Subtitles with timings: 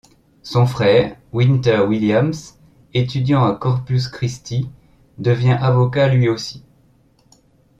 [0.41, 2.55] Son frère, Winter Williams,
[2.95, 4.67] étudiant à Corpus Christi
[5.19, 6.63] devient avocat lui aussi.